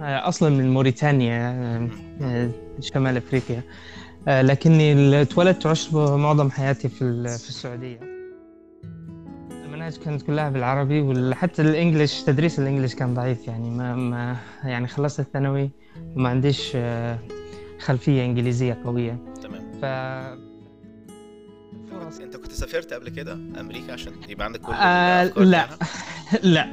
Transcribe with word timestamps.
آه، 0.00 0.28
أصلا 0.28 0.48
من 0.50 0.70
موريتانيا 0.70 1.50
آه، 1.50 1.88
آه، 2.22 2.50
شمال 2.80 3.16
أفريقيا. 3.16 3.62
لكني 4.26 5.22
اتولدت 5.22 5.66
وعشت 5.66 5.94
معظم 5.94 6.50
حياتي 6.50 6.88
في 6.88 6.98
في 7.38 7.48
السعودية. 7.48 8.00
المناهج 9.64 9.96
كانت 9.96 10.22
كلها 10.22 10.48
بالعربي 10.48 11.00
وحتى 11.00 11.62
الإنجليش 11.62 12.22
تدريس 12.22 12.58
الإنجليش 12.58 12.94
كان 12.94 13.14
ضعيف. 13.14 13.48
يعني 13.48 13.70
ما 13.70 13.94
ما 13.94 14.36
يعني 14.64 14.86
خلصت 14.86 15.20
الثانوي 15.20 15.70
وما 16.16 16.28
عنديش 16.28 16.76
خلفية 17.80 18.24
إنجليزية 18.24 18.78
قوية. 18.84 19.18
تمام. 19.42 19.72
ف 19.82 19.84
أنت 22.22 22.36
كنت 22.36 22.52
سافرت 22.52 22.92
قبل 22.92 23.08
كده 23.08 23.32
أمريكا 23.32 23.92
عشان 23.92 24.12
يبقى 24.28 24.44
عندك 24.44 24.60
كل 24.60 24.72
آه 24.72 25.24
لا. 25.24 25.64
بتاعها؟ 25.64 25.78
لا. 26.42 26.66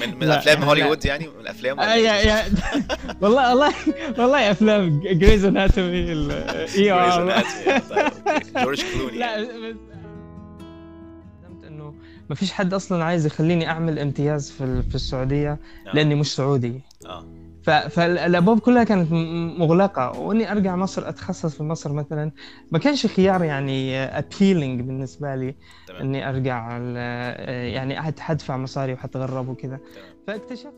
من 0.00 0.18
من 0.18 0.26
لا، 0.26 0.38
أفلام 0.38 0.60
لا. 0.60 0.66
هوليوود 0.66 1.04
يعني؟ 1.04 1.26
من 1.28 1.40
الافلام 1.40 1.80
آه، 1.80 1.94
يا 1.94 2.12
يا 2.14 2.44
والله 3.22 3.50
والله 3.50 3.74
والله 4.18 4.50
أفلام 4.50 5.00
Grey's 5.00 5.44
Anatomy 5.44 6.28
ER 6.76 7.42
جورج 8.56 8.84
كلوني 8.94 9.18
لا 9.18 9.38
إنه 11.68 11.94
ما 12.30 12.34
فيش 12.34 12.52
حد 12.52 12.74
أصلا 12.74 13.04
عايز 13.04 13.26
يخليني 13.26 13.68
أعمل 13.68 13.98
امتياز 13.98 14.50
في 14.50 14.82
في 14.82 14.94
السعودية 14.94 15.50
آه. 15.52 15.92
لأني 15.94 16.14
مش 16.14 16.34
سعودي. 16.34 16.80
آه. 17.06 17.24
فالابواب 17.64 18.58
كلها 18.58 18.84
كانت 18.84 19.12
مغلقة. 19.58 20.20
وإني 20.20 20.52
أرجع 20.52 20.76
مصر 20.76 21.08
أتخصص 21.08 21.56
في 21.56 21.62
مصر 21.62 21.92
مثلا. 21.92 22.32
ما 22.72 22.78
كانش 22.78 23.06
خيار 23.06 23.44
يعني 23.44 23.96
appealing 23.96 24.80
بالنسبة 24.80 25.34
لي 25.34 25.54
تمام. 25.86 26.00
إني 26.00 26.28
أرجع 26.28 26.78
يعني 27.48 28.02
حدفع 28.20 28.56
مصاري 28.56 28.92
وحتغرب 28.92 29.48
وكذا. 29.48 29.78
فاكتشفت 30.26 30.74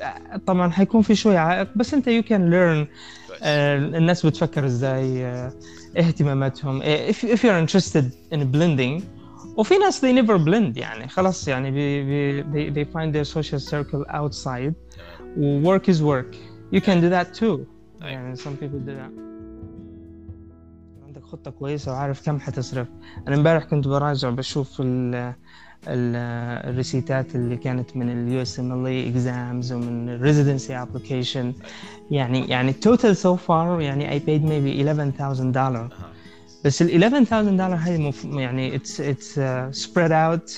آه، 0.00 0.36
طبعا 0.46 0.70
حيكون 0.70 1.02
في 1.02 1.14
شوية 1.14 1.38
عائق 1.38 1.68
بس 1.76 1.94
أنت 1.94 2.06
you 2.06 2.22
can 2.22 2.50
learn 2.50 2.86
الناس 3.96 4.26
بتفكر 4.26 4.66
إزاي 4.66 5.24
آه، 5.24 5.52
اهتماماتهم. 5.98 6.82
آه، 6.82 7.10
if, 7.12 7.14
if 7.14 7.38
you're 7.38 7.70
interested 7.70 8.04
in 8.34 8.38
blending 8.38 9.02
وفي 9.56 9.78
ناس 9.78 10.04
they 10.04 10.08
never 10.08 10.38
blend 10.38 10.78
يعني 10.78 11.08
خلاص 11.08 11.48
يعني 11.48 11.70
بي, 11.70 12.04
بي, 12.04 12.42
they, 12.42 12.74
they 12.74 12.90
find 12.92 13.14
their 13.14 13.34
social 13.34 13.60
circle 13.70 14.04
outside 14.10 14.74
work 15.64 15.88
is 15.88 16.02
work. 16.02 16.36
You 16.72 16.80
can 16.80 17.00
do 17.00 17.08
that 17.10 17.34
too. 17.34 17.44
أيوة. 17.44 17.66
يعني 18.02 18.36
some 18.36 18.56
people 18.60 18.80
do 18.86 18.90
that. 18.90 19.10
عندك 21.06 21.22
خطة 21.22 21.50
كويسة 21.50 21.92
وعارف 21.92 22.26
كم 22.26 22.40
حتصرف. 22.40 22.88
أنا 23.28 23.36
امبارح 23.36 23.64
كنت 23.64 23.88
براجع 23.88 24.30
بشوف 24.30 24.80
ال 24.80 25.34
ال 25.88 26.16
ال 26.70 26.77
receipt 26.77 27.27
ات 27.27 27.34
اللي 27.34 27.56
كانت 27.56 27.96
من 27.96 28.10
ال 28.10 28.86
USMLE 28.86 29.08
exams 29.08 29.72
ومن 29.72 30.08
ال 30.08 30.15
residency 30.15 30.76
application 30.76 31.52
يعني 32.10 32.48
يعني 32.48 32.70
ال 32.70 32.78
total 32.78 33.16
so 33.16 33.36
far 33.36 33.80
يعني 33.80 34.20
I 34.20 34.22
paid 34.22 34.42
maybe 34.42 34.80
11000 34.80 35.40
دولار 35.40 36.13
بس 36.64 36.82
ال 36.82 37.04
11000 37.04 37.48
دولار 37.48 37.74
هاي 37.74 37.98
مف... 37.98 38.24
يعني 38.24 38.78
it's 38.78 38.98
uh, 39.36 39.82
spread 39.84 40.10
out 40.10 40.50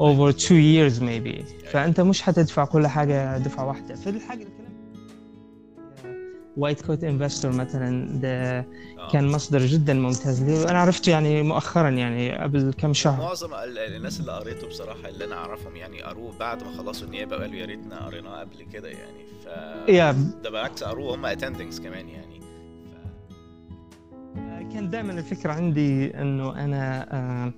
over 0.00 0.32
two 0.38 0.60
years 0.60 1.00
maybe. 1.02 1.44
فأنت 1.70 2.00
مش 2.00 2.22
حتدفع 2.22 2.64
كل 2.64 2.86
حاجة 2.86 3.38
دفعة 3.38 3.66
واحدة. 3.66 3.94
في 3.94 4.10
الحاجة 4.10 4.42
الكلام 4.42 4.70
White 6.56 6.80
Coat 6.86 7.04
Investor 7.04 7.52
مثلا 7.52 8.20
ده 8.20 8.58
آه. 8.58 8.66
كان 9.12 9.28
مصدر 9.28 9.58
جدا 9.66 9.94
ممتاز. 9.94 10.42
لي 10.42 10.52
وأنا 10.64 10.78
عرفته 10.78 11.10
يعني 11.10 11.42
مؤخرا 11.42 11.88
يعني 11.88 12.32
قبل 12.38 12.74
كم 12.78 12.92
شهر. 12.92 13.22
معظم 13.22 13.54
ال- 13.54 13.78
الناس 13.78 14.20
اللي 14.20 14.32
قريته 14.32 14.66
بصراحة 14.68 15.08
اللي 15.08 15.24
أنا 15.24 15.34
أعرفهم 15.34 15.76
يعني 15.76 16.02
قروه 16.02 16.32
بعد 16.40 16.62
ما 16.62 16.70
خلصوا 16.78 17.06
النيابة 17.06 17.36
وقالوا 17.36 17.56
يا 17.56 17.66
ريتنا 17.66 18.06
قريناه 18.06 18.40
قبل 18.40 18.62
كده 18.72 18.88
يعني. 18.88 19.24
ف 19.44 19.48
ده 20.42 20.50
بالعكس 20.50 20.84
قروه 20.84 21.14
هم 21.14 21.26
attendings 21.26 21.80
كمان 21.80 22.08
يعني. 22.08 22.40
كان 24.74 24.90
دائما 24.90 25.12
الفكرة 25.12 25.52
عندي 25.52 26.06
إنه 26.20 26.64
أنا 26.64 27.52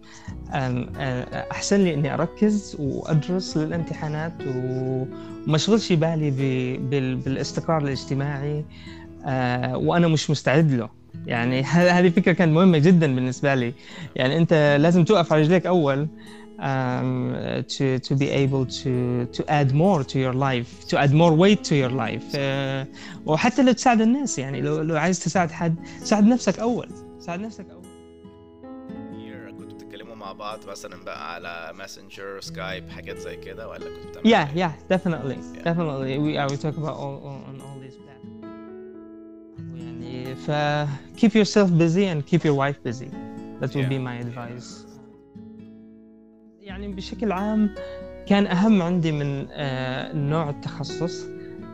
أحسن 1.51 1.81
لي 1.81 1.95
إني 1.95 2.15
أركز 2.15 2.77
وأدرس 2.79 3.57
للامتحانات 3.57 4.33
وما 4.47 5.57
اشغلش 5.57 5.93
بالي 5.93 6.31
بالاستقرار 7.25 7.83
الاجتماعي 7.83 8.65
آه، 9.27 9.77
وأنا 9.77 10.09
مش 10.09 10.31
مستعد 10.31 10.71
له. 10.73 10.89
يعني 11.27 11.63
هذه 11.97 12.09
فكرة 12.09 12.33
كانت 12.33 12.53
مهمة 12.53 12.79
جدا 12.79 13.15
بالنسبة 13.15 13.55
لي. 13.55 13.73
يعني 14.17 14.39
أنت 14.39 14.79
لازم 14.81 15.05
توقف 15.05 15.33
على 15.33 15.43
رجليك 15.43 15.67
أول. 15.67 16.09
um, 16.60 17.36
to 17.76 17.86
to 18.08 18.14
be 18.24 18.28
able 18.44 18.66
to 18.82 18.94
to 19.38 19.42
add 19.60 19.70
more 19.84 20.02
to 20.12 20.18
your 20.26 20.34
life 20.48 20.70
to 20.92 20.96
add 21.04 21.12
more 21.24 21.34
weight 21.44 21.62
to 21.70 21.76
your 21.84 21.92
life 22.06 22.36
uh, 22.36 22.86
وحتى 23.26 23.64
لو 23.64 23.72
تساعد 23.72 24.02
الناس 24.02 24.40
يعني 24.40 24.62
لو 24.62 24.82
لو 24.82 24.98
عايز 24.98 25.20
تساعد 25.20 25.52
حد 25.52 25.76
ساعد 26.04 26.24
نفسك 26.24 26.60
اول 26.60 26.88
ساعد 27.20 27.40
نفسك 27.40 27.66
اول 27.70 27.84
كتير 29.12 29.52
كنتوا 29.52 29.78
بتتكلموا 29.78 30.16
مع 30.16 30.32
بعض 30.34 30.60
مثلا 30.70 31.04
بقى 31.04 31.34
على 31.34 31.72
ماسنجر 31.78 32.40
سكايب 32.42 32.90
حاجات 32.90 33.18
زي 33.18 33.36
كده 33.36 33.68
ولا 33.70 33.80
كنتوا 33.80 34.22
بتعملوا 34.22 34.32
yeah 34.46 34.58
إيه؟ 34.58 34.68
yeah 34.68 34.94
definitely 34.98 35.64
definitely 35.64 36.18
we 36.26 36.38
uh, 36.38 36.50
we 36.54 36.58
talk 36.64 36.78
about 36.78 36.98
all, 37.04 37.18
all 37.28 37.42
on 37.50 37.62
all 37.62 37.80
these 37.86 37.98
platforms 37.98 38.46
يعني 39.76 40.36
ف 40.36 40.52
keep 41.22 41.32
yourself 41.36 41.70
busy 41.70 42.06
and 42.14 42.32
keep 42.32 42.44
your 42.44 42.56
wife 42.64 42.80
busy 42.90 43.10
that 43.62 43.70
would 43.76 43.86
Yeah. 43.86 43.96
be 43.96 44.00
my 44.10 44.18
advice 44.28 44.70
يعني 46.83 46.95
بشكل 46.95 47.33
عام 47.33 47.71
كان 48.27 48.47
أهم 48.47 48.83
عندي 48.83 49.13
من 49.13 49.47
آه، 49.51 50.13
نوع 50.17 50.51
التخصص 50.51 51.27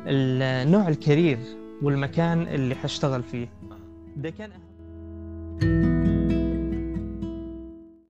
ال- 0.06 0.70
نوع 0.70 0.88
الكارير 0.88 1.38
والمكان 1.82 2.42
اللي 2.42 2.74
حاشتغل 2.74 3.22
فيه. 3.22 3.48
ده 4.16 4.30
كان 4.30 4.50
أهم. 4.50 5.87